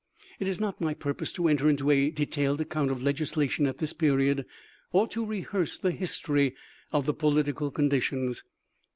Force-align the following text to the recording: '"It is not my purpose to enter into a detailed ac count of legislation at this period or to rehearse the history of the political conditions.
'"It 0.39 0.47
is 0.47 0.59
not 0.59 0.81
my 0.81 0.95
purpose 0.95 1.31
to 1.33 1.47
enter 1.47 1.69
into 1.69 1.91
a 1.91 2.09
detailed 2.09 2.59
ac 2.59 2.69
count 2.69 2.89
of 2.89 3.03
legislation 3.03 3.67
at 3.67 3.77
this 3.77 3.93
period 3.93 4.47
or 4.91 5.07
to 5.09 5.23
rehearse 5.23 5.77
the 5.77 5.91
history 5.91 6.55
of 6.91 7.05
the 7.05 7.13
political 7.13 7.69
conditions. 7.69 8.43